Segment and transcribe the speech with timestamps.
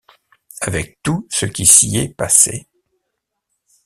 [0.61, 2.67] avec tout ce qui s'y est passé.